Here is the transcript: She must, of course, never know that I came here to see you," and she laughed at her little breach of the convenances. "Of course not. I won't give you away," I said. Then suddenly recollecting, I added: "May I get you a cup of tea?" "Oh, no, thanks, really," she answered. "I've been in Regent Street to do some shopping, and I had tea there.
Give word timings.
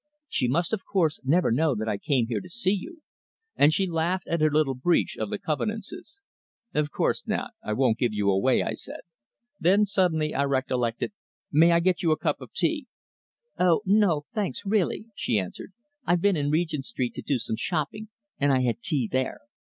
She 0.27 0.47
must, 0.47 0.73
of 0.73 0.83
course, 0.83 1.19
never 1.23 1.51
know 1.51 1.75
that 1.75 1.87
I 1.87 1.99
came 1.99 2.25
here 2.25 2.41
to 2.41 2.49
see 2.49 2.71
you," 2.73 3.03
and 3.55 3.71
she 3.71 3.85
laughed 3.85 4.25
at 4.25 4.41
her 4.41 4.49
little 4.49 4.73
breach 4.73 5.15
of 5.15 5.29
the 5.29 5.37
convenances. 5.37 6.19
"Of 6.73 6.89
course 6.89 7.27
not. 7.27 7.51
I 7.63 7.73
won't 7.73 7.99
give 7.99 8.11
you 8.11 8.27
away," 8.31 8.63
I 8.63 8.73
said. 8.73 9.01
Then 9.59 9.85
suddenly 9.85 10.33
recollecting, 10.33 11.09
I 11.09 11.09
added: 11.11 11.13
"May 11.51 11.71
I 11.71 11.79
get 11.81 12.01
you 12.01 12.11
a 12.11 12.17
cup 12.17 12.41
of 12.41 12.51
tea?" 12.51 12.87
"Oh, 13.59 13.83
no, 13.85 14.25
thanks, 14.33 14.61
really," 14.65 15.05
she 15.13 15.37
answered. 15.37 15.71
"I've 16.03 16.19
been 16.21 16.35
in 16.35 16.49
Regent 16.49 16.85
Street 16.85 17.13
to 17.13 17.21
do 17.21 17.37
some 17.37 17.55
shopping, 17.57 18.09
and 18.39 18.51
I 18.51 18.61
had 18.63 18.81
tea 18.81 19.07
there. 19.07 19.41